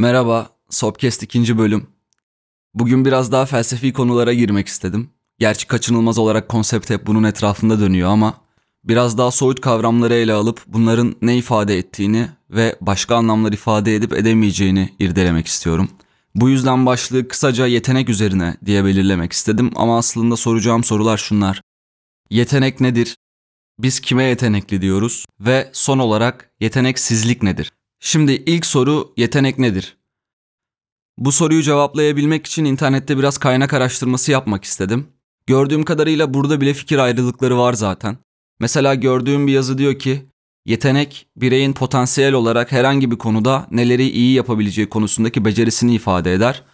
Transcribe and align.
Merhaba, 0.00 0.50
Sopcast 0.70 1.22
ikinci 1.22 1.58
bölüm. 1.58 1.86
Bugün 2.74 3.04
biraz 3.04 3.32
daha 3.32 3.46
felsefi 3.46 3.92
konulara 3.92 4.32
girmek 4.32 4.68
istedim. 4.68 5.10
Gerçi 5.38 5.66
kaçınılmaz 5.66 6.18
olarak 6.18 6.48
konsept 6.48 6.90
hep 6.90 7.06
bunun 7.06 7.24
etrafında 7.24 7.80
dönüyor 7.80 8.10
ama 8.10 8.34
biraz 8.84 9.18
daha 9.18 9.30
soyut 9.30 9.60
kavramları 9.60 10.14
ele 10.14 10.32
alıp 10.32 10.62
bunların 10.66 11.16
ne 11.22 11.36
ifade 11.36 11.78
ettiğini 11.78 12.28
ve 12.50 12.76
başka 12.80 13.16
anlamlar 13.16 13.52
ifade 13.52 13.94
edip 13.94 14.12
edemeyeceğini 14.12 14.94
irdelemek 14.98 15.46
istiyorum. 15.46 15.88
Bu 16.34 16.48
yüzden 16.48 16.86
başlığı 16.86 17.28
kısaca 17.28 17.66
yetenek 17.66 18.08
üzerine 18.08 18.56
diye 18.64 18.84
belirlemek 18.84 19.32
istedim 19.32 19.70
ama 19.76 19.98
aslında 19.98 20.36
soracağım 20.36 20.84
sorular 20.84 21.16
şunlar. 21.16 21.62
Yetenek 22.30 22.80
nedir? 22.80 23.16
Biz 23.78 24.00
kime 24.00 24.24
yetenekli 24.24 24.82
diyoruz? 24.82 25.24
Ve 25.40 25.70
son 25.72 25.98
olarak 25.98 26.50
yeteneksizlik 26.60 27.42
nedir? 27.42 27.72
Şimdi 28.00 28.32
ilk 28.32 28.66
soru 28.66 29.12
yetenek 29.16 29.58
nedir? 29.58 29.96
Bu 31.18 31.32
soruyu 31.32 31.62
cevaplayabilmek 31.62 32.46
için 32.46 32.64
internette 32.64 33.18
biraz 33.18 33.38
kaynak 33.38 33.74
araştırması 33.74 34.32
yapmak 34.32 34.64
istedim. 34.64 35.06
Gördüğüm 35.46 35.84
kadarıyla 35.84 36.34
burada 36.34 36.60
bile 36.60 36.74
fikir 36.74 36.98
ayrılıkları 36.98 37.58
var 37.58 37.72
zaten. 37.72 38.18
Mesela 38.60 38.94
gördüğüm 38.94 39.46
bir 39.46 39.52
yazı 39.52 39.78
diyor 39.78 39.98
ki, 39.98 40.26
yetenek 40.66 41.26
bireyin 41.36 41.72
potansiyel 41.72 42.32
olarak 42.32 42.72
herhangi 42.72 43.10
bir 43.10 43.18
konuda 43.18 43.66
neleri 43.70 44.08
iyi 44.08 44.34
yapabileceği 44.34 44.88
konusundaki 44.88 45.44
becerisini 45.44 45.94
ifade 45.94 46.32
eder. 46.32 46.64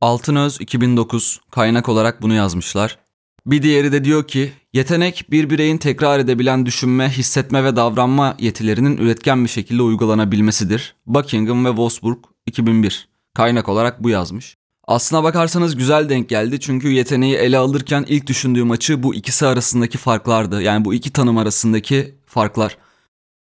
Altınöz 0.00 0.60
2009 0.60 1.40
kaynak 1.50 1.88
olarak 1.88 2.22
bunu 2.22 2.34
yazmışlar. 2.34 2.98
Bir 3.46 3.62
diğeri 3.62 3.92
de 3.92 4.04
diyor 4.04 4.26
ki, 4.26 4.52
yetenek 4.72 5.26
bir 5.30 5.50
bireyin 5.50 5.78
tekrar 5.78 6.18
edebilen 6.18 6.66
düşünme, 6.66 7.08
hissetme 7.10 7.64
ve 7.64 7.76
davranma 7.76 8.36
yetilerinin 8.38 8.96
üretken 8.96 9.44
bir 9.44 9.48
şekilde 9.48 9.82
uygulanabilmesidir. 9.82 10.94
Buckingham 11.06 11.64
ve 11.64 11.68
Wolfsburg 11.68 12.18
2001. 12.46 13.08
Kaynak 13.34 13.68
olarak 13.68 14.02
bu 14.02 14.10
yazmış. 14.10 14.56
Aslına 14.86 15.22
bakarsanız 15.22 15.76
güzel 15.76 16.08
denk 16.08 16.28
geldi 16.28 16.60
çünkü 16.60 16.88
yeteneği 16.88 17.34
ele 17.34 17.58
alırken 17.58 18.04
ilk 18.08 18.26
düşündüğüm 18.26 18.70
açı 18.70 19.02
bu 19.02 19.14
ikisi 19.14 19.46
arasındaki 19.46 19.98
farklardı. 19.98 20.62
Yani 20.62 20.84
bu 20.84 20.94
iki 20.94 21.12
tanım 21.12 21.38
arasındaki 21.38 22.14
farklar. 22.26 22.76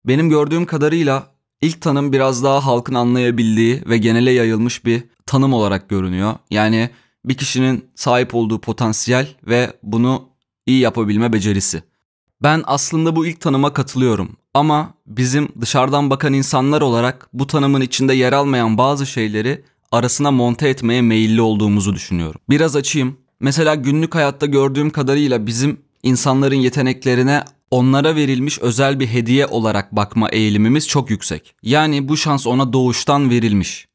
Benim 0.06 0.28
gördüğüm 0.28 0.66
kadarıyla 0.66 1.26
ilk 1.60 1.80
tanım 1.80 2.12
biraz 2.12 2.44
daha 2.44 2.66
halkın 2.66 2.94
anlayabildiği 2.94 3.82
ve 3.86 3.98
genele 3.98 4.30
yayılmış 4.30 4.84
bir 4.84 5.02
tanım 5.26 5.52
olarak 5.52 5.88
görünüyor. 5.88 6.34
Yani 6.50 6.90
bir 7.24 7.34
kişinin 7.34 7.90
sahip 7.94 8.34
olduğu 8.34 8.60
potansiyel 8.60 9.28
ve 9.46 9.72
bunu 9.82 10.28
iyi 10.66 10.80
yapabilme 10.80 11.32
becerisi. 11.32 11.82
Ben 12.42 12.62
aslında 12.66 13.16
bu 13.16 13.26
ilk 13.26 13.40
tanıma 13.40 13.72
katılıyorum 13.72 14.36
ama 14.54 14.94
bizim 15.06 15.48
dışarıdan 15.60 16.10
bakan 16.10 16.32
insanlar 16.32 16.80
olarak 16.80 17.28
bu 17.32 17.46
tanımın 17.46 17.80
içinde 17.80 18.14
yer 18.14 18.32
almayan 18.32 18.78
bazı 18.78 19.06
şeyleri 19.06 19.64
arasına 19.92 20.30
monte 20.30 20.68
etmeye 20.68 21.02
meyilli 21.02 21.40
olduğumuzu 21.40 21.94
düşünüyorum. 21.94 22.40
Biraz 22.50 22.76
açayım. 22.76 23.16
Mesela 23.40 23.74
günlük 23.74 24.14
hayatta 24.14 24.46
gördüğüm 24.46 24.90
kadarıyla 24.90 25.46
bizim 25.46 25.80
insanların 26.02 26.54
yeteneklerine 26.54 27.44
onlara 27.70 28.16
verilmiş 28.16 28.58
özel 28.58 29.00
bir 29.00 29.06
hediye 29.06 29.46
olarak 29.46 29.96
bakma 29.96 30.28
eğilimimiz 30.28 30.88
çok 30.88 31.10
yüksek. 31.10 31.54
Yani 31.62 32.08
bu 32.08 32.16
şans 32.16 32.46
ona 32.46 32.72
doğuştan 32.72 33.30
verilmiş. 33.30 33.87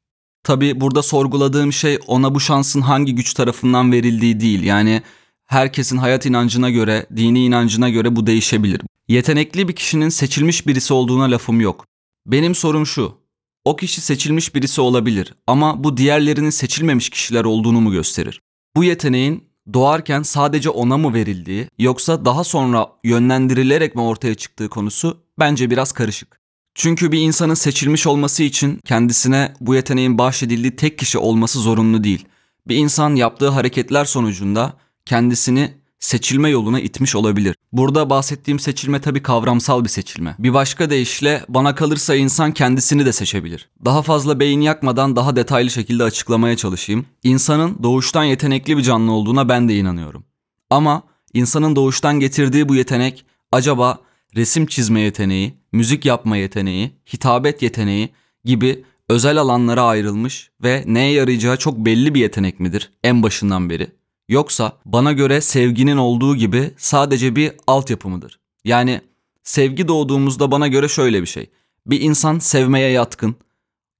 Tabi 0.43 0.81
burada 0.81 1.03
sorguladığım 1.03 1.73
şey 1.73 1.99
ona 2.07 2.35
bu 2.35 2.39
şansın 2.39 2.81
hangi 2.81 3.15
güç 3.15 3.33
tarafından 3.33 3.91
verildiği 3.91 4.39
değil. 4.39 4.63
Yani 4.63 5.01
herkesin 5.45 5.97
hayat 5.97 6.25
inancına 6.25 6.69
göre, 6.69 7.05
dini 7.15 7.45
inancına 7.45 7.89
göre 7.89 8.15
bu 8.15 8.27
değişebilir. 8.27 8.81
Yetenekli 9.07 9.67
bir 9.67 9.73
kişinin 9.73 10.09
seçilmiş 10.09 10.67
birisi 10.67 10.93
olduğuna 10.93 11.31
lafım 11.31 11.61
yok. 11.61 11.85
Benim 12.25 12.55
sorum 12.55 12.85
şu. 12.85 13.23
O 13.65 13.75
kişi 13.75 14.01
seçilmiş 14.01 14.55
birisi 14.55 14.81
olabilir 14.81 15.33
ama 15.47 15.83
bu 15.83 15.97
diğerlerinin 15.97 16.49
seçilmemiş 16.49 17.09
kişiler 17.09 17.43
olduğunu 17.43 17.81
mu 17.81 17.91
gösterir? 17.91 18.41
Bu 18.75 18.83
yeteneğin 18.83 19.43
doğarken 19.73 20.23
sadece 20.23 20.69
ona 20.69 20.97
mı 20.97 21.13
verildiği 21.13 21.67
yoksa 21.79 22.25
daha 22.25 22.43
sonra 22.43 22.87
yönlendirilerek 23.03 23.95
mi 23.95 24.01
ortaya 24.01 24.35
çıktığı 24.35 24.69
konusu 24.69 25.17
bence 25.39 25.69
biraz 25.69 25.91
karışık. 25.91 26.42
Çünkü 26.75 27.11
bir 27.11 27.19
insanın 27.19 27.53
seçilmiş 27.53 28.07
olması 28.07 28.43
için 28.43 28.79
kendisine 28.85 29.53
bu 29.61 29.75
yeteneğin 29.75 30.17
bahşedildiği 30.17 30.75
tek 30.75 30.97
kişi 30.97 31.17
olması 31.17 31.59
zorunlu 31.59 32.03
değil. 32.03 32.25
Bir 32.67 32.75
insan 32.75 33.15
yaptığı 33.15 33.49
hareketler 33.49 34.05
sonucunda 34.05 34.73
kendisini 35.05 35.73
seçilme 35.99 36.49
yoluna 36.49 36.79
itmiş 36.79 37.15
olabilir. 37.15 37.55
Burada 37.71 38.09
bahsettiğim 38.09 38.59
seçilme 38.59 39.01
tabi 39.01 39.23
kavramsal 39.23 39.83
bir 39.83 39.89
seçilme. 39.89 40.35
Bir 40.39 40.53
başka 40.53 40.89
deyişle 40.89 41.45
bana 41.49 41.75
kalırsa 41.75 42.15
insan 42.15 42.51
kendisini 42.51 43.05
de 43.05 43.13
seçebilir. 43.13 43.69
Daha 43.85 44.01
fazla 44.01 44.39
beyin 44.39 44.61
yakmadan 44.61 45.15
daha 45.15 45.35
detaylı 45.35 45.69
şekilde 45.69 46.03
açıklamaya 46.03 46.57
çalışayım. 46.57 47.05
İnsanın 47.23 47.83
doğuştan 47.83 48.23
yetenekli 48.23 48.77
bir 48.77 48.83
canlı 48.83 49.11
olduğuna 49.11 49.49
ben 49.49 49.69
de 49.69 49.77
inanıyorum. 49.77 50.23
Ama 50.69 51.03
insanın 51.33 51.75
doğuştan 51.75 52.19
getirdiği 52.19 52.69
bu 52.69 52.75
yetenek 52.75 53.25
acaba 53.51 53.99
resim 54.35 54.65
çizme 54.65 55.01
yeteneği, 55.01 55.53
müzik 55.71 56.05
yapma 56.05 56.37
yeteneği, 56.37 56.91
hitabet 57.13 57.61
yeteneği 57.61 58.09
gibi 58.45 58.83
özel 59.09 59.37
alanlara 59.37 59.83
ayrılmış 59.83 60.51
ve 60.63 60.83
neye 60.87 61.11
yarayacağı 61.11 61.57
çok 61.57 61.77
belli 61.77 62.15
bir 62.15 62.19
yetenek 62.19 62.59
midir 62.59 62.91
en 63.03 63.23
başından 63.23 63.69
beri? 63.69 63.87
Yoksa 64.29 64.77
bana 64.85 65.11
göre 65.11 65.41
sevginin 65.41 65.97
olduğu 65.97 66.35
gibi 66.35 66.71
sadece 66.77 67.35
bir 67.35 67.51
altyapı 67.67 68.09
mıdır? 68.09 68.39
Yani 68.65 69.01
sevgi 69.43 69.87
doğduğumuzda 69.87 70.51
bana 70.51 70.67
göre 70.67 70.87
şöyle 70.87 71.21
bir 71.21 71.27
şey. 71.27 71.49
Bir 71.85 72.01
insan 72.01 72.39
sevmeye 72.39 72.89
yatkın, 72.89 73.35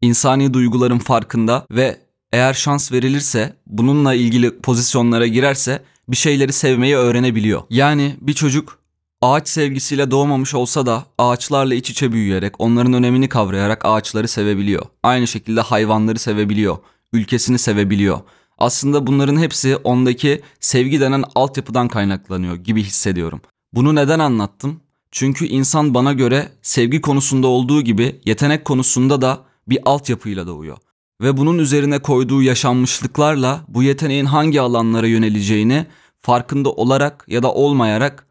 insani 0.02 0.54
duyguların 0.54 1.00
farkında 1.00 1.66
ve 1.72 1.98
eğer 2.32 2.54
şans 2.54 2.92
verilirse, 2.92 3.54
bununla 3.68 4.14
ilgili 4.14 4.60
pozisyonlara 4.60 5.28
girerse 5.28 5.84
bir 6.08 6.16
şeyleri 6.16 6.54
sevmeyi 6.54 6.96
öğrenebiliyor. 6.96 7.64
Yani 7.70 8.16
bir 8.22 8.34
çocuk 8.34 8.83
ağaç 9.24 9.48
sevgisiyle 9.48 10.12
doğmamış 10.12 10.54
olsa 10.54 10.86
da 10.86 11.06
ağaçlarla 11.18 11.76
iç 11.76 11.90
içe 11.90 12.12
büyüyerek, 12.12 12.54
onların 12.60 12.94
önemini 12.94 13.30
kavrayarak 13.30 13.86
ağaçları 13.86 14.28
sevebiliyor. 14.28 14.86
Aynı 15.04 15.28
şekilde 15.28 15.62
hayvanları 15.62 16.20
sevebiliyor, 16.20 16.78
ülkesini 17.14 17.60
sevebiliyor. 17.60 18.20
Aslında 18.58 19.08
bunların 19.08 19.38
hepsi 19.38 19.76
ondaki 19.76 20.42
sevgi 20.60 21.00
denen 21.00 21.24
altyapıdan 21.36 21.88
kaynaklanıyor 21.88 22.56
gibi 22.56 22.84
hissediyorum. 22.84 23.42
Bunu 23.74 23.96
neden 23.96 24.20
anlattım? 24.20 24.80
Çünkü 25.12 25.46
insan 25.46 25.94
bana 25.94 26.14
göre 26.14 26.52
sevgi 26.62 27.02
konusunda 27.02 27.48
olduğu 27.48 27.82
gibi 27.82 28.22
yetenek 28.26 28.66
konusunda 28.66 29.22
da 29.22 29.42
bir 29.68 29.80
altyapıyla 29.86 30.48
doğuyor. 30.48 30.78
Ve 31.22 31.38
bunun 31.38 31.60
üzerine 31.60 32.00
koyduğu 32.00 32.42
yaşanmışlıklarla 32.42 33.62
bu 33.68 33.84
yeteneğin 33.84 34.26
hangi 34.26 34.62
alanlara 34.62 35.08
yöneleceğini 35.08 35.86
farkında 36.22 36.72
olarak 36.72 37.26
ya 37.28 37.44
da 37.44 37.54
olmayarak 37.54 38.28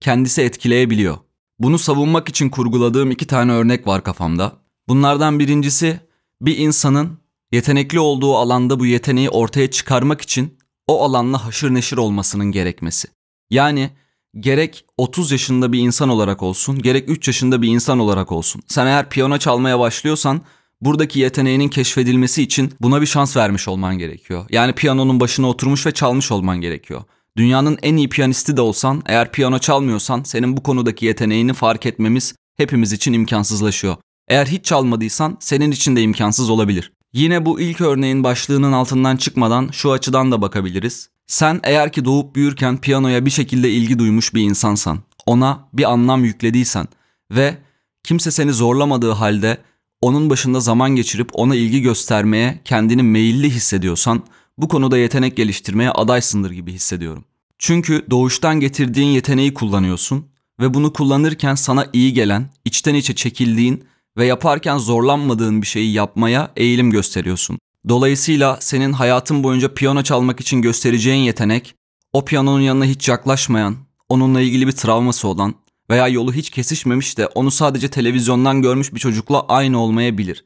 kendisi 0.00 0.42
etkileyebiliyor. 0.42 1.16
Bunu 1.58 1.78
savunmak 1.78 2.28
için 2.28 2.48
kurguladığım 2.48 3.10
iki 3.10 3.26
tane 3.26 3.52
örnek 3.52 3.86
var 3.86 4.04
kafamda. 4.04 4.52
Bunlardan 4.88 5.38
birincisi 5.38 6.00
bir 6.40 6.58
insanın 6.58 7.18
yetenekli 7.52 8.00
olduğu 8.00 8.36
alanda 8.36 8.80
bu 8.80 8.86
yeteneği 8.86 9.30
ortaya 9.30 9.70
çıkarmak 9.70 10.20
için 10.20 10.58
o 10.86 11.04
alanla 11.04 11.46
haşır 11.46 11.74
neşir 11.74 11.96
olmasının 11.96 12.46
gerekmesi. 12.52 13.08
Yani 13.50 13.90
gerek 14.40 14.84
30 14.98 15.32
yaşında 15.32 15.72
bir 15.72 15.78
insan 15.78 16.08
olarak 16.08 16.42
olsun, 16.42 16.82
gerek 16.82 17.08
3 17.08 17.26
yaşında 17.28 17.62
bir 17.62 17.68
insan 17.68 17.98
olarak 17.98 18.32
olsun. 18.32 18.62
Sen 18.66 18.86
eğer 18.86 19.08
piyano 19.08 19.38
çalmaya 19.38 19.78
başlıyorsan 19.78 20.40
buradaki 20.80 21.20
yeteneğinin 21.20 21.68
keşfedilmesi 21.68 22.42
için 22.42 22.72
buna 22.80 23.00
bir 23.00 23.06
şans 23.06 23.36
vermiş 23.36 23.68
olman 23.68 23.98
gerekiyor. 23.98 24.46
Yani 24.50 24.72
piyanonun 24.72 25.20
başına 25.20 25.48
oturmuş 25.48 25.86
ve 25.86 25.92
çalmış 25.92 26.32
olman 26.32 26.60
gerekiyor. 26.60 27.02
Dünyanın 27.36 27.78
en 27.82 27.96
iyi 27.96 28.08
piyanisti 28.08 28.56
de 28.56 28.60
olsan, 28.60 29.02
eğer 29.06 29.32
piyano 29.32 29.58
çalmıyorsan 29.58 30.22
senin 30.22 30.56
bu 30.56 30.62
konudaki 30.62 31.06
yeteneğini 31.06 31.52
fark 31.52 31.86
etmemiz 31.86 32.34
hepimiz 32.56 32.92
için 32.92 33.12
imkansızlaşıyor. 33.12 33.96
Eğer 34.28 34.46
hiç 34.46 34.64
çalmadıysan 34.64 35.36
senin 35.40 35.70
için 35.70 35.96
de 35.96 36.02
imkansız 36.02 36.50
olabilir. 36.50 36.92
Yine 37.12 37.46
bu 37.46 37.60
ilk 37.60 37.80
örneğin 37.80 38.24
başlığının 38.24 38.72
altından 38.72 39.16
çıkmadan 39.16 39.68
şu 39.72 39.92
açıdan 39.92 40.32
da 40.32 40.42
bakabiliriz. 40.42 41.08
Sen 41.26 41.60
eğer 41.64 41.92
ki 41.92 42.04
doğup 42.04 42.34
büyürken 42.34 42.80
piyanoya 42.80 43.26
bir 43.26 43.30
şekilde 43.30 43.70
ilgi 43.70 43.98
duymuş 43.98 44.34
bir 44.34 44.42
insansan, 44.42 44.98
ona 45.26 45.68
bir 45.72 45.92
anlam 45.92 46.24
yüklediysen 46.24 46.88
ve 47.30 47.58
kimse 48.04 48.30
seni 48.30 48.52
zorlamadığı 48.52 49.12
halde 49.12 49.58
onun 50.00 50.30
başında 50.30 50.60
zaman 50.60 50.96
geçirip 50.96 51.30
ona 51.32 51.54
ilgi 51.54 51.82
göstermeye 51.82 52.60
kendini 52.64 53.02
meyilli 53.02 53.50
hissediyorsan 53.50 54.22
bu 54.58 54.68
konuda 54.68 54.98
yetenek 54.98 55.36
geliştirmeye 55.36 55.90
adaysındır 55.90 56.50
gibi 56.50 56.72
hissediyorum. 56.72 57.24
Çünkü 57.62 58.06
doğuştan 58.10 58.60
getirdiğin 58.60 59.08
yeteneği 59.08 59.54
kullanıyorsun 59.54 60.26
ve 60.60 60.74
bunu 60.74 60.92
kullanırken 60.92 61.54
sana 61.54 61.86
iyi 61.92 62.12
gelen, 62.12 62.50
içten 62.64 62.94
içe 62.94 63.14
çekildiğin 63.14 63.84
ve 64.16 64.26
yaparken 64.26 64.78
zorlanmadığın 64.78 65.62
bir 65.62 65.66
şeyi 65.66 65.92
yapmaya 65.92 66.52
eğilim 66.56 66.90
gösteriyorsun. 66.90 67.58
Dolayısıyla 67.88 68.58
senin 68.60 68.92
hayatın 68.92 69.44
boyunca 69.44 69.74
piyano 69.74 70.02
çalmak 70.02 70.40
için 70.40 70.62
göstereceğin 70.62 71.22
yetenek, 71.22 71.74
o 72.12 72.24
piyanonun 72.24 72.60
yanına 72.60 72.84
hiç 72.84 73.08
yaklaşmayan, 73.08 73.76
onunla 74.08 74.40
ilgili 74.40 74.66
bir 74.66 74.72
travması 74.72 75.28
olan 75.28 75.54
veya 75.90 76.08
yolu 76.08 76.32
hiç 76.32 76.50
kesişmemiş 76.50 77.18
de 77.18 77.26
onu 77.26 77.50
sadece 77.50 77.88
televizyondan 77.88 78.62
görmüş 78.62 78.94
bir 78.94 79.00
çocukla 79.00 79.46
aynı 79.46 79.78
olmayabilir. 79.80 80.44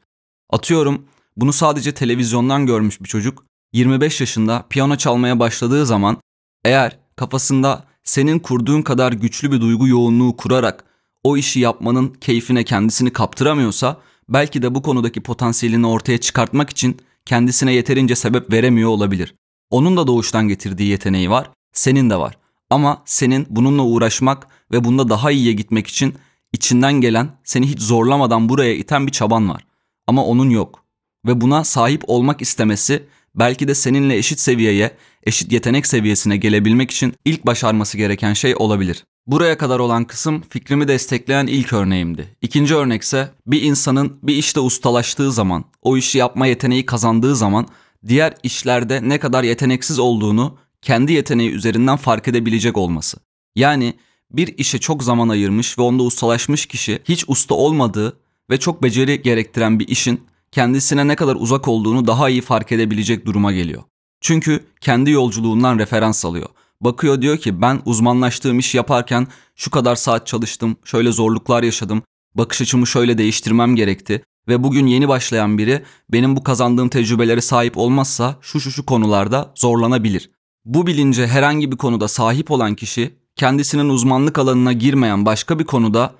Atıyorum 0.49 1.05
Bunu 1.37 1.53
sadece 1.53 1.93
televizyondan 1.93 2.65
görmüş 2.65 3.01
bir 3.01 3.07
çocuk 3.07 3.45
25 3.73 4.21
yaşında 4.21 4.65
piyano 4.69 4.95
çalmaya 4.95 5.39
başladığı 5.39 5.85
zaman 5.85 6.17
eğer 6.65 7.04
kafasında 7.15 7.83
senin 8.03 8.39
kurduğun 8.39 8.81
kadar 8.81 9.11
güçlü 9.11 9.51
bir 9.51 9.61
duygu 9.61 9.87
yoğunluğu 9.87 10.37
kurarak 10.37 10.83
o 11.23 11.37
işi 11.37 11.59
yapmanın 11.59 12.13
keyfine 12.21 12.63
kendisini 12.63 13.13
kaptıramıyorsa 13.13 13.97
belki 14.29 14.61
de 14.61 14.75
bu 14.75 14.81
konudaki 14.81 15.21
potansiyelini 15.23 15.87
ortaya 15.87 16.17
çıkartmak 16.17 16.69
için 16.69 16.97
kendisine 17.25 17.73
yeterince 17.73 18.15
sebep 18.15 18.51
veremiyor 18.51 18.89
olabilir. 18.89 19.35
Onun 19.69 19.97
da 19.97 20.07
doğuştan 20.07 20.47
getirdiği 20.47 20.89
yeteneği 20.89 21.29
var, 21.29 21.49
senin 21.73 22.09
de 22.09 22.15
var. 22.15 22.37
Ama 22.69 23.01
senin 23.05 23.47
bununla 23.49 23.83
uğraşmak 23.83 24.47
ve 24.71 24.83
bunda 24.83 25.09
daha 25.09 25.31
iyiye 25.31 25.53
gitmek 25.53 25.87
için 25.87 26.15
içinden 26.53 26.93
gelen, 26.93 27.29
seni 27.43 27.67
hiç 27.67 27.79
zorlamadan 27.79 28.49
buraya 28.49 28.73
iten 28.73 29.07
bir 29.07 29.11
çaban 29.11 29.49
var. 29.49 29.65
Ama 30.07 30.25
onun 30.25 30.49
yok. 30.49 30.83
Ve 31.25 31.41
buna 31.41 31.63
sahip 31.63 32.03
olmak 32.07 32.41
istemesi 32.41 33.07
belki 33.35 33.67
de 33.67 33.75
seninle 33.75 34.17
eşit 34.17 34.39
seviyeye, 34.39 34.91
eşit 35.23 35.51
yetenek 35.51 35.87
seviyesine 35.87 36.37
gelebilmek 36.37 36.91
için 36.91 37.13
ilk 37.25 37.45
başarması 37.45 37.97
gereken 37.97 38.33
şey 38.33 38.55
olabilir. 38.55 39.03
Buraya 39.27 39.57
kadar 39.57 39.79
olan 39.79 40.05
kısım 40.05 40.43
fikrimi 40.49 40.87
destekleyen 40.87 41.47
ilk 41.47 41.73
örneğimdi. 41.73 42.27
İkinci 42.41 42.75
örnekse 42.75 43.31
bir 43.47 43.61
insanın 43.61 44.19
bir 44.23 44.35
işte 44.35 44.59
ustalaştığı 44.59 45.31
zaman, 45.31 45.65
o 45.81 45.97
işi 45.97 46.17
yapma 46.17 46.47
yeteneği 46.47 46.85
kazandığı 46.85 47.35
zaman 47.35 47.67
diğer 48.07 48.33
işlerde 48.43 49.09
ne 49.09 49.19
kadar 49.19 49.43
yeteneksiz 49.43 49.99
olduğunu 49.99 50.57
kendi 50.81 51.13
yeteneği 51.13 51.49
üzerinden 51.49 51.97
fark 51.97 52.27
edebilecek 52.27 52.77
olması. 52.77 53.17
Yani 53.55 53.93
bir 54.31 54.57
işe 54.57 54.79
çok 54.79 55.03
zaman 55.03 55.29
ayırmış 55.29 55.77
ve 55.77 55.81
onda 55.81 56.03
ustalaşmış 56.03 56.65
kişi 56.65 56.99
hiç 57.03 57.25
usta 57.27 57.55
olmadığı 57.55 58.17
ve 58.49 58.59
çok 58.59 58.83
beceri 58.83 59.21
gerektiren 59.21 59.79
bir 59.79 59.87
işin 59.87 60.21
kendisine 60.55 61.07
ne 61.07 61.15
kadar 61.15 61.35
uzak 61.35 61.67
olduğunu 61.67 62.07
daha 62.07 62.29
iyi 62.29 62.41
fark 62.41 62.71
edebilecek 62.71 63.25
duruma 63.25 63.51
geliyor. 63.51 63.83
Çünkü 64.21 64.65
kendi 64.81 65.11
yolculuğundan 65.11 65.79
referans 65.79 66.25
alıyor. 66.25 66.49
Bakıyor 66.81 67.21
diyor 67.21 67.37
ki 67.37 67.61
ben 67.61 67.81
uzmanlaştığım 67.85 68.59
iş 68.59 68.75
yaparken 68.75 69.27
şu 69.55 69.71
kadar 69.71 69.95
saat 69.95 70.27
çalıştım, 70.27 70.77
şöyle 70.85 71.11
zorluklar 71.11 71.63
yaşadım, 71.63 72.01
bakış 72.35 72.61
açımı 72.61 72.87
şöyle 72.87 73.17
değiştirmem 73.17 73.75
gerekti 73.75 74.23
ve 74.47 74.63
bugün 74.63 74.87
yeni 74.87 75.07
başlayan 75.07 75.57
biri 75.57 75.83
benim 76.11 76.35
bu 76.35 76.43
kazandığım 76.43 76.89
tecrübelere 76.89 77.41
sahip 77.41 77.77
olmazsa 77.77 78.35
şu 78.41 78.59
şu 78.59 78.71
şu 78.71 78.85
konularda 78.85 79.51
zorlanabilir. 79.55 80.31
Bu 80.65 80.87
bilince 80.87 81.27
herhangi 81.27 81.71
bir 81.71 81.77
konuda 81.77 82.07
sahip 82.07 82.51
olan 82.51 82.75
kişi 82.75 83.15
kendisinin 83.35 83.89
uzmanlık 83.89 84.37
alanına 84.37 84.73
girmeyen 84.73 85.25
başka 85.25 85.59
bir 85.59 85.65
konuda 85.65 86.13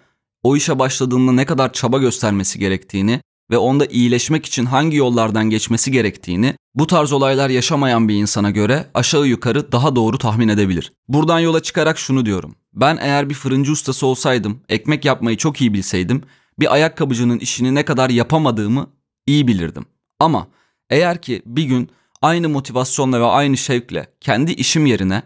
o 0.44 0.56
işe 0.56 0.80
başladığında 0.80 1.32
ne 1.32 1.46
kadar 1.46 1.74
çaba 1.74 1.98
göstermesi 1.98 2.60
gerektiğini 2.60 3.22
ve 3.52 3.58
onda 3.58 3.86
iyileşmek 3.86 4.46
için 4.46 4.66
hangi 4.66 4.98
yollardan 4.98 5.50
geçmesi 5.50 5.92
gerektiğini 5.92 6.56
bu 6.76 6.88
tarz 6.88 7.12
olaylar 7.12 7.50
yaşamayan 7.50 8.10
bir 8.10 8.16
insana 8.16 8.52
göre 8.52 8.88
aşağı 8.94 9.28
yukarı 9.28 9.72
daha 9.72 9.96
doğru 9.96 10.18
tahmin 10.18 10.48
edebilir. 10.48 10.94
Buradan 11.08 11.40
yola 11.40 11.64
çıkarak 11.64 12.00
şunu 12.00 12.26
diyorum. 12.26 12.56
Ben 12.74 12.98
eğer 13.02 13.30
bir 13.30 13.34
fırıncı 13.34 13.72
ustası 13.72 14.08
olsaydım, 14.08 14.62
ekmek 14.70 15.06
yapmayı 15.06 15.38
çok 15.38 15.62
iyi 15.62 15.74
bilseydim, 15.74 16.22
bir 16.60 16.74
ayakkabıcının 16.74 17.40
işini 17.40 17.76
ne 17.76 17.86
kadar 17.86 18.10
yapamadığımı 18.10 18.90
iyi 19.28 19.48
bilirdim. 19.48 19.86
Ama 20.20 20.48
eğer 20.90 21.22
ki 21.22 21.42
bir 21.46 21.64
gün 21.64 21.90
aynı 22.22 22.50
motivasyonla 22.50 23.20
ve 23.20 23.26
aynı 23.26 23.58
şevkle 23.58 24.08
kendi 24.22 24.52
işim 24.52 24.86
yerine 24.86 25.24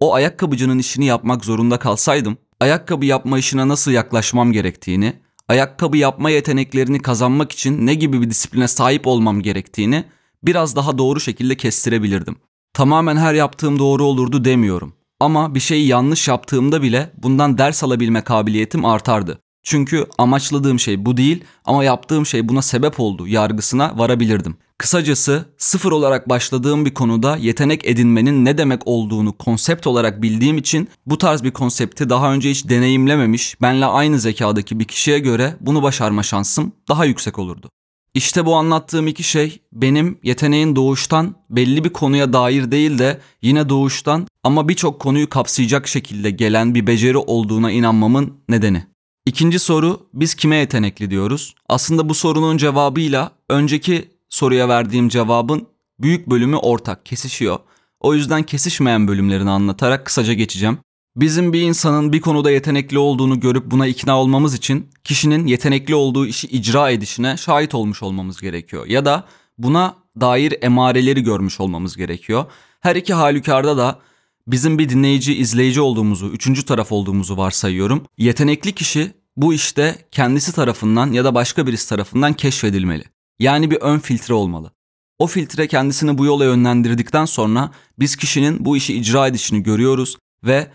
o 0.00 0.14
ayakkabıcının 0.14 0.78
işini 0.78 1.04
yapmak 1.04 1.44
zorunda 1.44 1.78
kalsaydım, 1.78 2.36
ayakkabı 2.60 3.06
yapma 3.06 3.38
işine 3.38 3.68
nasıl 3.68 3.90
yaklaşmam 3.90 4.52
gerektiğini, 4.52 5.12
ayakkabı 5.48 5.96
yapma 5.96 6.30
yeteneklerini 6.30 7.02
kazanmak 7.02 7.52
için 7.52 7.86
ne 7.86 7.94
gibi 7.94 8.22
bir 8.22 8.30
disipline 8.30 8.68
sahip 8.68 9.06
olmam 9.06 9.42
gerektiğini 9.42 10.04
biraz 10.42 10.76
daha 10.76 10.98
doğru 10.98 11.20
şekilde 11.20 11.56
kestirebilirdim. 11.56 12.36
Tamamen 12.72 13.16
her 13.16 13.34
yaptığım 13.34 13.78
doğru 13.78 14.04
olurdu 14.04 14.44
demiyorum. 14.44 14.94
Ama 15.20 15.54
bir 15.54 15.60
şeyi 15.60 15.86
yanlış 15.86 16.28
yaptığımda 16.28 16.82
bile 16.82 17.10
bundan 17.22 17.58
ders 17.58 17.84
alabilme 17.84 18.20
kabiliyetim 18.20 18.84
artardı. 18.84 19.38
Çünkü 19.62 20.06
amaçladığım 20.18 20.80
şey 20.80 21.06
bu 21.06 21.16
değil 21.16 21.44
ama 21.64 21.84
yaptığım 21.84 22.26
şey 22.26 22.48
buna 22.48 22.62
sebep 22.62 23.00
oldu 23.00 23.28
yargısına 23.28 23.98
varabilirdim. 23.98 24.56
Kısacası 24.78 25.44
sıfır 25.58 25.92
olarak 25.92 26.28
başladığım 26.28 26.86
bir 26.86 26.94
konuda 26.94 27.36
yetenek 27.36 27.86
edinmenin 27.86 28.44
ne 28.44 28.58
demek 28.58 28.82
olduğunu 28.86 29.32
konsept 29.32 29.86
olarak 29.86 30.22
bildiğim 30.22 30.58
için 30.58 30.88
bu 31.06 31.18
tarz 31.18 31.42
bir 31.42 31.50
konsepti 31.50 32.10
daha 32.10 32.32
önce 32.32 32.50
hiç 32.50 32.68
deneyimlememiş, 32.68 33.62
benle 33.62 33.86
aynı 33.86 34.18
zekadaki 34.18 34.80
bir 34.80 34.84
kişiye 34.84 35.18
göre 35.18 35.56
bunu 35.60 35.82
başarma 35.82 36.22
şansım 36.22 36.72
daha 36.88 37.04
yüksek 37.04 37.38
olurdu. 37.38 37.68
İşte 38.14 38.46
bu 38.46 38.54
anlattığım 38.54 39.06
iki 39.06 39.22
şey 39.22 39.60
benim 39.72 40.18
yeteneğin 40.22 40.76
doğuştan 40.76 41.34
belli 41.50 41.84
bir 41.84 41.90
konuya 41.90 42.32
dair 42.32 42.70
değil 42.70 42.98
de 42.98 43.20
yine 43.42 43.68
doğuştan 43.68 44.26
ama 44.42 44.68
birçok 44.68 45.00
konuyu 45.00 45.28
kapsayacak 45.28 45.88
şekilde 45.88 46.30
gelen 46.30 46.74
bir 46.74 46.86
beceri 46.86 47.18
olduğuna 47.18 47.70
inanmamın 47.70 48.32
nedeni. 48.48 48.86
İkinci 49.26 49.58
soru 49.58 50.06
biz 50.14 50.34
kime 50.34 50.56
yetenekli 50.56 51.10
diyoruz? 51.10 51.54
Aslında 51.68 52.08
bu 52.08 52.14
sorunun 52.14 52.56
cevabıyla 52.56 53.30
önceki 53.50 54.13
soruya 54.34 54.68
verdiğim 54.68 55.08
cevabın 55.08 55.66
büyük 55.98 56.30
bölümü 56.30 56.56
ortak, 56.56 57.06
kesişiyor. 57.06 57.58
O 58.00 58.14
yüzden 58.14 58.42
kesişmeyen 58.42 59.08
bölümlerini 59.08 59.50
anlatarak 59.50 60.06
kısaca 60.06 60.32
geçeceğim. 60.32 60.78
Bizim 61.16 61.52
bir 61.52 61.60
insanın 61.60 62.12
bir 62.12 62.20
konuda 62.20 62.50
yetenekli 62.50 62.98
olduğunu 62.98 63.40
görüp 63.40 63.70
buna 63.70 63.86
ikna 63.86 64.20
olmamız 64.20 64.54
için 64.54 64.88
kişinin 65.04 65.46
yetenekli 65.46 65.94
olduğu 65.94 66.26
işi 66.26 66.46
icra 66.46 66.90
edişine 66.90 67.36
şahit 67.36 67.74
olmuş 67.74 68.02
olmamız 68.02 68.40
gerekiyor. 68.40 68.86
Ya 68.86 69.04
da 69.04 69.24
buna 69.58 69.94
dair 70.20 70.54
emareleri 70.62 71.22
görmüş 71.22 71.60
olmamız 71.60 71.96
gerekiyor. 71.96 72.44
Her 72.80 72.96
iki 72.96 73.14
halükarda 73.14 73.76
da 73.76 73.98
bizim 74.46 74.78
bir 74.78 74.88
dinleyici, 74.88 75.34
izleyici 75.34 75.80
olduğumuzu, 75.80 76.26
üçüncü 76.26 76.64
taraf 76.64 76.92
olduğumuzu 76.92 77.36
varsayıyorum. 77.36 78.06
Yetenekli 78.18 78.72
kişi 78.72 79.12
bu 79.36 79.54
işte 79.54 79.96
kendisi 80.10 80.52
tarafından 80.54 81.12
ya 81.12 81.24
da 81.24 81.34
başka 81.34 81.66
birisi 81.66 81.88
tarafından 81.88 82.32
keşfedilmeli. 82.32 83.13
Yani 83.38 83.70
bir 83.70 83.76
ön 83.80 83.98
filtre 83.98 84.34
olmalı. 84.34 84.70
O 85.18 85.26
filtre 85.26 85.68
kendisini 85.68 86.18
bu 86.18 86.24
yola 86.24 86.44
yönlendirdikten 86.44 87.24
sonra 87.24 87.70
biz 87.98 88.16
kişinin 88.16 88.64
bu 88.64 88.76
işi 88.76 88.94
icra 88.94 89.26
edişini 89.26 89.62
görüyoruz 89.62 90.16
ve 90.44 90.70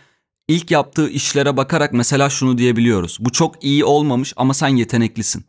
ilk 0.48 0.72
yaptığı 0.72 1.10
işlere 1.10 1.58
bakarak 1.58 1.94
mesela 1.94 2.30
şunu 2.30 2.58
diyebiliyoruz. 2.58 3.18
Bu 3.20 3.32
çok 3.32 3.64
iyi 3.64 3.86
olmamış 3.86 4.34
ama 4.36 4.54
sen 4.54 4.68
yeteneklisin. 4.68 5.46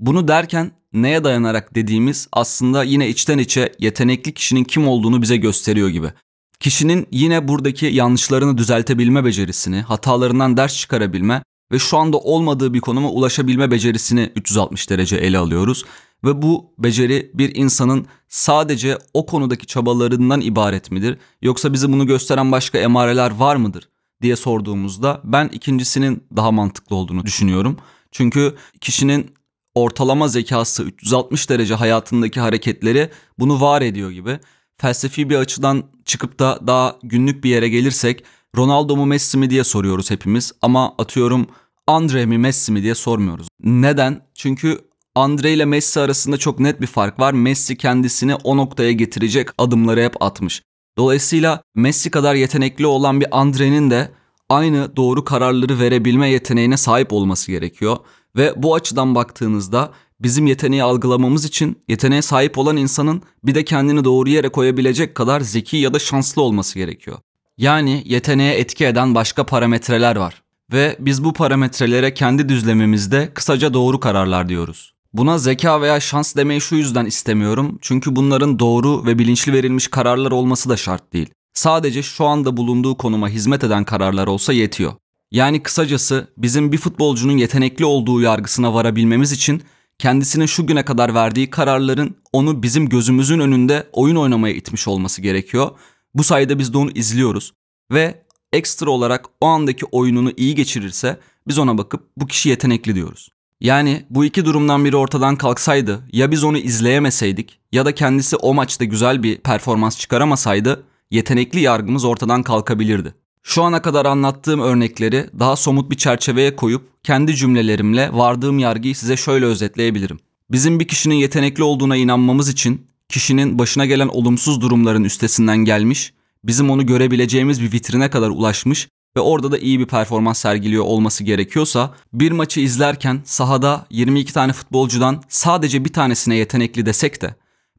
Bunu 0.00 0.28
derken 0.28 0.70
neye 0.92 1.24
dayanarak 1.24 1.74
dediğimiz 1.74 2.28
aslında 2.32 2.84
yine 2.84 3.08
içten 3.08 3.38
içe 3.38 3.72
yetenekli 3.78 4.34
kişinin 4.34 4.64
kim 4.64 4.88
olduğunu 4.88 5.22
bize 5.22 5.36
gösteriyor 5.36 5.88
gibi. 5.88 6.12
Kişinin 6.60 7.06
yine 7.10 7.48
buradaki 7.48 7.86
yanlışlarını 7.86 8.58
düzeltebilme 8.58 9.24
becerisini, 9.24 9.80
hatalarından 9.80 10.56
ders 10.56 10.76
çıkarabilme 10.76 11.42
ve 11.72 11.78
şu 11.78 11.98
anda 11.98 12.16
olmadığı 12.18 12.74
bir 12.74 12.80
konuma 12.80 13.10
ulaşabilme 13.10 13.70
becerisini 13.70 14.32
360 14.36 14.90
derece 14.90 15.16
ele 15.16 15.38
alıyoruz. 15.38 15.84
Ve 16.24 16.42
bu 16.42 16.72
beceri 16.78 17.30
bir 17.34 17.54
insanın 17.54 18.06
sadece 18.28 18.98
o 19.14 19.26
konudaki 19.26 19.66
çabalarından 19.66 20.40
ibaret 20.40 20.90
midir? 20.90 21.18
Yoksa 21.42 21.72
bize 21.72 21.92
bunu 21.92 22.06
gösteren 22.06 22.52
başka 22.52 22.78
emareler 22.78 23.30
var 23.30 23.56
mıdır? 23.56 23.88
diye 24.24 24.36
sorduğumuzda 24.36 25.20
ben 25.24 25.48
ikincisinin 25.48 26.24
daha 26.36 26.52
mantıklı 26.52 26.96
olduğunu 26.96 27.24
düşünüyorum. 27.24 27.76
Çünkü 28.12 28.54
kişinin 28.80 29.34
ortalama 29.74 30.28
zekası 30.28 30.82
360 30.82 31.50
derece 31.50 31.74
hayatındaki 31.74 32.40
hareketleri 32.40 33.10
bunu 33.38 33.60
var 33.60 33.82
ediyor 33.82 34.10
gibi. 34.10 34.38
Felsefi 34.78 35.30
bir 35.30 35.36
açıdan 35.36 35.84
çıkıp 36.04 36.38
da 36.38 36.58
daha 36.66 36.96
günlük 37.02 37.44
bir 37.44 37.50
yere 37.50 37.68
gelirsek 37.68 38.24
Ronaldo 38.56 38.96
mu 38.96 39.06
Messi 39.06 39.38
mi 39.38 39.50
diye 39.50 39.64
soruyoruz 39.64 40.10
hepimiz 40.10 40.52
ama 40.62 40.94
atıyorum 40.98 41.46
Andre 41.86 42.26
mi 42.26 42.38
Messi 42.38 42.72
mi 42.72 42.82
diye 42.82 42.94
sormuyoruz. 42.94 43.48
Neden? 43.60 44.26
Çünkü 44.34 44.78
Andre 45.16 45.52
ile 45.52 45.64
Messi 45.64 46.00
arasında 46.00 46.36
çok 46.36 46.60
net 46.60 46.80
bir 46.80 46.86
fark 46.86 47.20
var. 47.20 47.32
Messi 47.32 47.76
kendisini 47.76 48.34
o 48.34 48.56
noktaya 48.56 48.92
getirecek 48.92 49.48
adımları 49.58 50.02
hep 50.02 50.22
atmış. 50.22 50.62
Dolayısıyla 50.98 51.62
Messi 51.74 52.10
kadar 52.10 52.34
yetenekli 52.34 52.86
olan 52.86 53.20
bir 53.20 53.38
Andre'nin 53.40 53.90
de 53.90 54.10
aynı 54.48 54.96
doğru 54.96 55.24
kararları 55.24 55.78
verebilme 55.78 56.28
yeteneğine 56.28 56.76
sahip 56.76 57.12
olması 57.12 57.52
gerekiyor. 57.52 57.96
Ve 58.36 58.52
bu 58.56 58.74
açıdan 58.74 59.14
baktığınızda 59.14 59.92
bizim 60.20 60.46
yeteneği 60.46 60.82
algılamamız 60.82 61.44
için 61.44 61.82
yeteneğe 61.88 62.22
sahip 62.22 62.58
olan 62.58 62.76
insanın 62.76 63.22
bir 63.44 63.54
de 63.54 63.64
kendini 63.64 64.04
doğru 64.04 64.30
yere 64.30 64.48
koyabilecek 64.48 65.14
kadar 65.14 65.40
zeki 65.40 65.76
ya 65.76 65.94
da 65.94 65.98
şanslı 65.98 66.42
olması 66.42 66.78
gerekiyor. 66.78 67.18
Yani 67.58 68.02
yeteneğe 68.06 68.54
etki 68.54 68.86
eden 68.86 69.14
başka 69.14 69.46
parametreler 69.46 70.16
var 70.16 70.42
ve 70.72 70.96
biz 70.98 71.24
bu 71.24 71.32
parametrelere 71.32 72.14
kendi 72.14 72.48
düzlemimizde 72.48 73.30
kısaca 73.34 73.74
doğru 73.74 74.00
kararlar 74.00 74.48
diyoruz. 74.48 74.93
Buna 75.14 75.38
zeka 75.38 75.80
veya 75.80 76.00
şans 76.00 76.36
demeyi 76.36 76.60
şu 76.60 76.76
yüzden 76.76 77.06
istemiyorum. 77.06 77.78
Çünkü 77.80 78.16
bunların 78.16 78.58
doğru 78.58 79.06
ve 79.06 79.18
bilinçli 79.18 79.52
verilmiş 79.52 79.88
kararlar 79.88 80.30
olması 80.30 80.68
da 80.68 80.76
şart 80.76 81.12
değil. 81.12 81.30
Sadece 81.52 82.02
şu 82.02 82.24
anda 82.24 82.56
bulunduğu 82.56 82.96
konuma 82.96 83.28
hizmet 83.28 83.64
eden 83.64 83.84
kararlar 83.84 84.26
olsa 84.26 84.52
yetiyor. 84.52 84.92
Yani 85.32 85.62
kısacası 85.62 86.28
bizim 86.38 86.72
bir 86.72 86.78
futbolcunun 86.78 87.36
yetenekli 87.36 87.84
olduğu 87.84 88.20
yargısına 88.20 88.74
varabilmemiz 88.74 89.32
için 89.32 89.62
kendisinin 89.98 90.46
şu 90.46 90.66
güne 90.66 90.84
kadar 90.84 91.14
verdiği 91.14 91.50
kararların 91.50 92.16
onu 92.32 92.62
bizim 92.62 92.88
gözümüzün 92.88 93.40
önünde 93.40 93.86
oyun 93.92 94.16
oynamaya 94.16 94.54
itmiş 94.54 94.88
olması 94.88 95.22
gerekiyor. 95.22 95.70
Bu 96.14 96.24
sayede 96.24 96.58
biz 96.58 96.72
de 96.72 96.78
onu 96.78 96.90
izliyoruz 96.90 97.52
ve 97.92 98.24
ekstra 98.52 98.90
olarak 98.90 99.26
o 99.40 99.46
andaki 99.46 99.86
oyununu 99.86 100.32
iyi 100.36 100.54
geçirirse 100.54 101.20
biz 101.48 101.58
ona 101.58 101.78
bakıp 101.78 102.08
bu 102.16 102.26
kişi 102.26 102.48
yetenekli 102.48 102.94
diyoruz. 102.94 103.33
Yani 103.64 104.04
bu 104.10 104.24
iki 104.24 104.44
durumdan 104.44 104.84
biri 104.84 104.96
ortadan 104.96 105.36
kalksaydı 105.36 106.02
ya 106.12 106.30
biz 106.30 106.44
onu 106.44 106.58
izleyemeseydik 106.58 107.58
ya 107.72 107.84
da 107.84 107.94
kendisi 107.94 108.36
o 108.36 108.54
maçta 108.54 108.84
güzel 108.84 109.22
bir 109.22 109.38
performans 109.38 109.98
çıkaramasaydı 109.98 110.84
yetenekli 111.10 111.60
yargımız 111.60 112.04
ortadan 112.04 112.42
kalkabilirdi. 112.42 113.14
Şu 113.42 113.62
ana 113.62 113.82
kadar 113.82 114.06
anlattığım 114.06 114.60
örnekleri 114.60 115.30
daha 115.38 115.56
somut 115.56 115.90
bir 115.90 115.96
çerçeveye 115.96 116.56
koyup 116.56 117.04
kendi 117.04 117.36
cümlelerimle 117.36 118.10
vardığım 118.12 118.58
yargıyı 118.58 118.94
size 118.94 119.16
şöyle 119.16 119.44
özetleyebilirim. 119.44 120.18
Bizim 120.50 120.80
bir 120.80 120.88
kişinin 120.88 121.14
yetenekli 121.14 121.62
olduğuna 121.62 121.96
inanmamız 121.96 122.48
için 122.48 122.86
kişinin 123.08 123.58
başına 123.58 123.86
gelen 123.86 124.08
olumsuz 124.08 124.60
durumların 124.60 125.04
üstesinden 125.04 125.58
gelmiş, 125.58 126.12
bizim 126.44 126.70
onu 126.70 126.86
görebileceğimiz 126.86 127.62
bir 127.62 127.72
vitrine 127.72 128.10
kadar 128.10 128.30
ulaşmış 128.30 128.88
ve 129.16 129.20
orada 129.20 129.52
da 129.52 129.58
iyi 129.58 129.80
bir 129.80 129.86
performans 129.86 130.38
sergiliyor 130.38 130.84
olması 130.84 131.24
gerekiyorsa 131.24 131.94
bir 132.12 132.32
maçı 132.32 132.60
izlerken 132.60 133.20
sahada 133.24 133.86
22 133.90 134.32
tane 134.32 134.52
futbolcudan 134.52 135.22
sadece 135.28 135.84
bir 135.84 135.92
tanesine 135.92 136.36
yetenekli 136.36 136.86
desek 136.86 137.22
de 137.22 137.34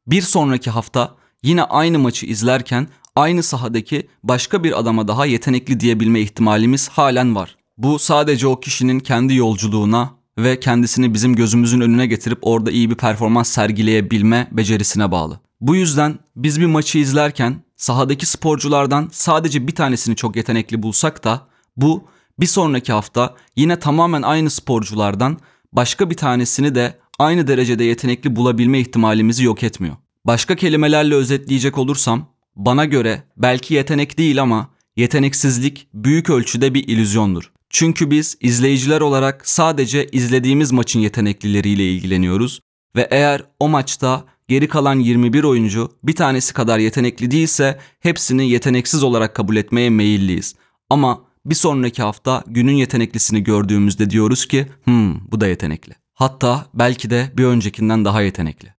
bir 0.08 0.22
sonraki 0.22 0.70
hafta 0.70 1.16
yine 1.44 1.64
aynı 1.64 2.00
maçı 2.00 2.26
izlerken 2.26 2.88
aynı 3.16 3.44
sahadaki 3.44 4.08
başka 4.24 4.64
bir 4.64 4.80
adama 4.80 5.08
daha 5.08 5.26
yetenekli 5.26 5.80
diyebilme 5.80 6.20
ihtimalimiz 6.20 6.90
halen 6.90 7.36
var. 7.36 7.56
Bu 7.78 8.00
sadece 8.00 8.48
o 8.48 8.60
kişinin 8.60 9.00
kendi 9.00 9.36
yolculuğuna 9.36 10.10
ve 10.38 10.60
kendisini 10.60 11.14
bizim 11.14 11.36
gözümüzün 11.36 11.82
önüne 11.82 12.06
getirip 12.06 12.40
orada 12.42 12.72
iyi 12.72 12.90
bir 12.90 12.96
performans 12.96 13.50
sergileyebilme 13.50 14.48
becerisine 14.52 15.12
bağlı. 15.12 15.40
Bu 15.62 15.76
yüzden 15.76 16.20
biz 16.36 16.62
bir 16.62 16.66
maçı 16.66 16.98
izlerken 16.98 17.65
sahadaki 17.78 18.26
sporculardan 18.26 19.10
sadece 19.12 19.68
bir 19.68 19.76
tanesini 19.76 20.16
çok 20.16 20.36
yetenekli 20.36 20.84
bulsak 20.84 21.24
da 21.24 21.48
bu 21.78 22.08
bir 22.40 22.46
sonraki 22.46 22.94
hafta 22.94 23.36
yine 23.56 23.80
tamamen 23.80 24.22
aynı 24.22 24.50
sporculardan 24.50 25.38
başka 25.74 26.10
bir 26.10 26.18
tanesini 26.18 26.76
de 26.76 27.00
aynı 27.20 27.48
derecede 27.48 27.84
yetenekli 27.84 28.36
bulabilme 28.36 28.80
ihtimalimizi 28.80 29.44
yok 29.44 29.64
etmiyor. 29.64 29.96
Başka 30.26 30.56
kelimelerle 30.56 31.16
özetleyecek 31.16 31.78
olursam 31.78 32.30
bana 32.56 32.86
göre 32.86 33.24
belki 33.38 33.74
yetenek 33.74 34.18
değil 34.18 34.42
ama 34.42 34.70
yeteneksizlik 34.96 35.88
büyük 35.94 36.30
ölçüde 36.30 36.74
bir 36.74 36.88
illüzyondur. 36.88 37.52
Çünkü 37.70 38.12
biz 38.12 38.38
izleyiciler 38.42 39.02
olarak 39.02 39.48
sadece 39.48 40.08
izlediğimiz 40.08 40.72
maçın 40.72 41.00
yeteneklileriyle 41.00 41.92
ilgileniyoruz 41.92 42.60
ve 42.96 43.08
eğer 43.12 43.44
o 43.60 43.70
maçta 43.70 44.26
geri 44.48 44.68
kalan 44.68 45.00
21 45.00 45.44
oyuncu 45.44 45.92
bir 46.04 46.16
tanesi 46.16 46.54
kadar 46.54 46.80
yetenekli 46.80 47.32
değilse 47.32 47.80
hepsini 48.00 48.50
yeteneksiz 48.50 49.04
olarak 49.04 49.36
kabul 49.36 49.56
etmeye 49.56 49.90
meyilliyiz. 49.90 50.56
Ama 50.90 51.22
bir 51.46 51.56
sonraki 51.56 52.02
hafta 52.02 52.44
günün 52.48 52.74
yeteneklisini 52.74 53.44
gördüğümüzde 53.44 54.10
diyoruz 54.10 54.46
ki 54.46 54.68
hmm 54.84 55.32
bu 55.32 55.42
da 55.42 55.48
yetenekli. 55.48 55.94
Hatta 56.14 56.66
belki 56.74 57.10
de 57.10 57.32
bir 57.38 57.44
öncekinden 57.44 58.06
daha 58.06 58.22
yetenekli. 58.22 58.75